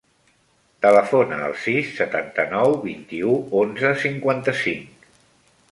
[0.85, 5.11] Telefona al sis, setanta-nou, vint-i-u, onze, cinquanta-cinc.